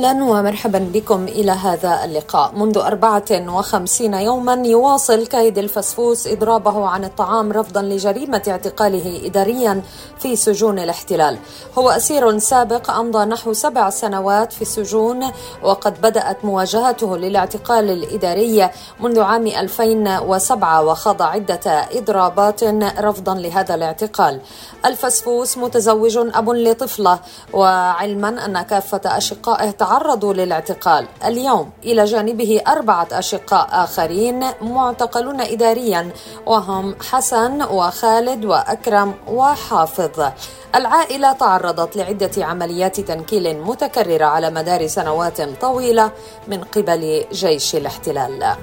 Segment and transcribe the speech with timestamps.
[0.00, 2.52] أهلا ومرحبا بكم إلى هذا اللقاء.
[2.54, 9.82] منذ 54 يوما يواصل كيد الفسفوس إضرابه عن الطعام رفضا لجريمة اعتقاله إداريا
[10.18, 11.38] في سجون الاحتلال.
[11.78, 15.30] هو أسير سابق أمضى نحو سبع سنوات في السجون
[15.62, 22.64] وقد بدأت مواجهته للاعتقال الإداري منذ عام 2007 وخاض عدة إضرابات
[22.98, 24.40] رفضا لهذا الاعتقال.
[24.86, 27.18] الفسفوس متزوج أب لطفلة
[27.52, 31.06] وعلما أن كافة أشقائه تعرضوا للاعتقال.
[31.24, 36.10] اليوم إلى جانبه أربعة أشقاء آخرين معتقلون إداريا
[36.46, 40.20] وهم حسن وخالد وأكرم وحافظ.
[40.74, 46.10] العائلة تعرضت لعدة عمليات تنكيل متكررة على مدار سنوات طويلة
[46.48, 48.56] من قبل جيش الاحتلال.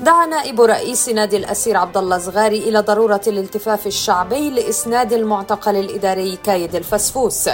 [0.00, 6.36] دعا نائب رئيس نادي الأسير عبد الله زغاري إلى ضرورة الالتفاف الشعبي لإسناد المعتقل الإداري
[6.36, 7.48] كايد الفسفوس.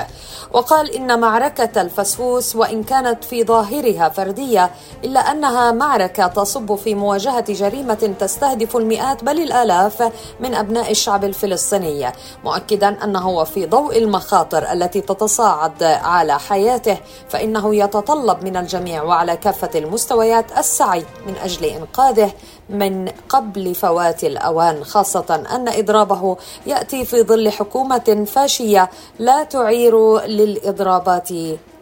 [0.52, 4.70] وقال إن معركة الفسفوس وإن كانت في ظاهرها فردية
[5.04, 12.12] إلا أنها معركة تصب في مواجهة جريمة تستهدف المئات بل الآلاف من أبناء الشعب الفلسطيني
[12.44, 19.70] مؤكدا أنه وفي ضوء المخاطر التي تتصاعد على حياته فإنه يتطلب من الجميع وعلى كافة
[19.74, 22.35] المستويات السعي من أجل إنقاذه
[22.70, 31.28] من قبل فوات الأوان خاصة أن إضرابه يأتي في ظل حكومة فاشية لا تعير للإضرابات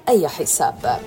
[0.08, 0.98] أي حساب.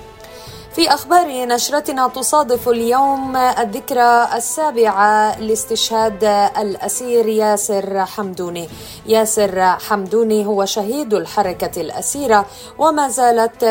[0.78, 6.24] في أخبار نشرتنا تصادف اليوم الذكرى السابعة لاستشهاد
[6.58, 8.68] الأسير ياسر حمدوني.
[9.06, 12.46] ياسر حمدوني هو شهيد الحركة الأسيرة
[12.78, 13.64] وما زالت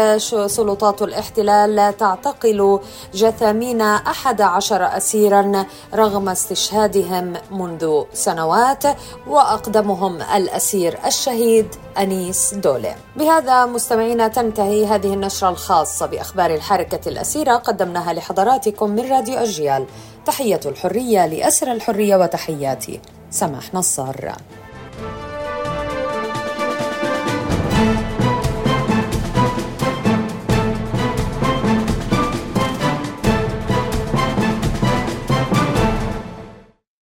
[0.47, 2.80] سلطات الاحتلال تعتقل
[3.13, 8.84] جثامين أحد عشر أسيرا رغم استشهادهم منذ سنوات
[9.28, 18.13] وأقدمهم الأسير الشهيد أنيس دولي بهذا مستمعينا تنتهي هذه النشرة الخاصة بأخبار الحركة الأسيرة قدمناها
[18.13, 19.85] لحضراتكم من راديو أجيال.
[20.25, 23.00] تحية الحرية لأسر الحرية وتحياتي.
[23.31, 24.35] سماح نصار.